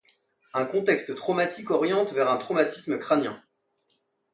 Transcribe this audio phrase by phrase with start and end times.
[0.55, 3.39] Un contexte traumatique oriente vers un traumatisme crânien.